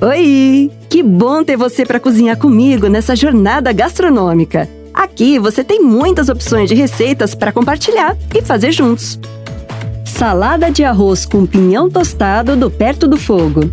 [0.00, 0.70] Oi!
[0.88, 4.68] Que bom ter você para cozinhar comigo nessa jornada gastronômica.
[4.94, 9.18] Aqui você tem muitas opções de receitas para compartilhar e fazer juntos.
[10.04, 13.68] Salada de arroz com pinhão tostado do perto do fogo.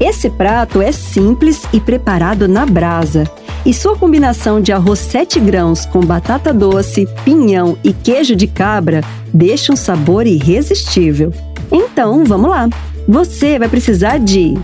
[0.00, 3.22] Esse prato é simples e preparado na brasa.
[3.64, 9.00] E sua combinação de arroz 7 grãos com batata doce, pinhão e queijo de cabra
[9.32, 11.32] deixa um sabor irresistível.
[11.70, 12.68] Então, vamos lá!
[13.08, 14.56] Você vai precisar de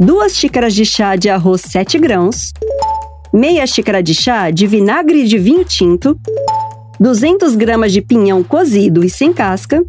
[0.00, 2.54] 2 xícaras de chá de arroz 7 grãos,
[3.30, 6.18] meia xícara de chá de vinagre de vinho tinto,
[6.98, 9.84] 200 gramas de pinhão cozido e sem casca,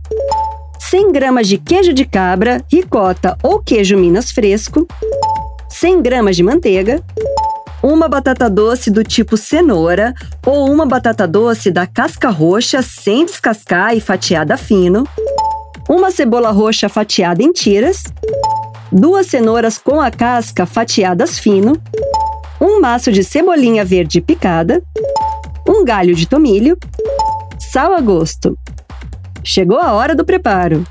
[0.90, 4.86] 100 gramas de queijo de cabra, ricota ou queijo Minas fresco,
[5.70, 7.02] 100 gramas de manteiga,
[7.82, 10.14] uma batata doce do tipo cenoura
[10.46, 15.06] ou uma batata doce da casca roxa sem descascar e fatiada fino,
[15.88, 18.04] uma cebola roxa fatiada em tiras,
[18.92, 21.82] duas cenouras com a casca fatiadas fino,
[22.60, 24.84] um maço de cebolinha verde picada,
[25.68, 26.78] um galho de tomilho,
[27.58, 28.58] sal a gosto.
[29.44, 30.86] Chegou a hora do preparo.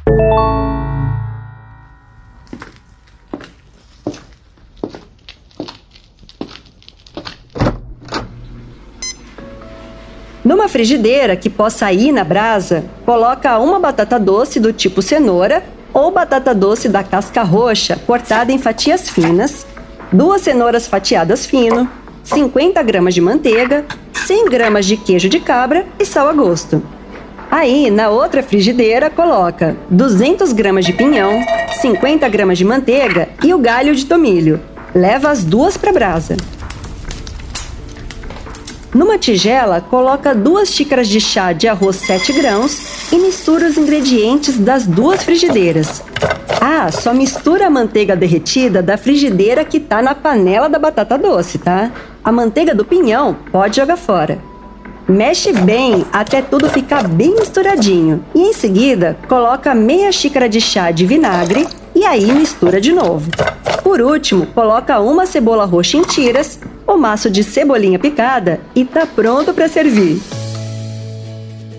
[10.43, 15.63] Numa frigideira que possa ir na brasa, coloca uma batata doce do tipo cenoura
[15.93, 19.67] ou batata doce da casca roxa cortada em fatias finas,
[20.13, 21.89] duas cenouras fatiadas fino,
[22.25, 26.83] 50 gramas de manteiga, 100 gramas de queijo de cabra e sal a gosto.
[27.51, 31.45] Aí, na outra frigideira, coloca 200 gramas de pinhão,
[31.81, 34.61] 50 gramas de manteiga e o galho de tomilho.
[34.95, 36.37] Leva as duas para brasa.
[38.93, 44.59] Numa tigela, coloca duas xícaras de chá de arroz 7 grãos e mistura os ingredientes
[44.59, 46.03] das duas frigideiras.
[46.61, 51.57] Ah, só mistura a manteiga derretida da frigideira que tá na panela da batata doce,
[51.59, 51.93] tá?
[52.23, 54.39] A manteiga do pinhão pode jogar fora.
[55.09, 60.91] Mexe bem até tudo ficar bem misturadinho e em seguida coloca meia xícara de chá
[60.91, 63.31] de vinagre e aí mistura de novo.
[63.85, 66.59] Por último, coloca uma cebola roxa em tiras
[66.95, 70.21] o maço de cebolinha picada e tá pronto para servir.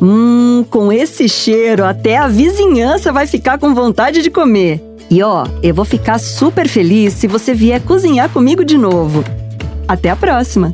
[0.01, 4.83] Hum, com esse cheiro, até a vizinhança vai ficar com vontade de comer.
[5.09, 9.23] E ó, eu vou ficar super feliz se você vier cozinhar comigo de novo.
[9.87, 10.73] Até a próxima!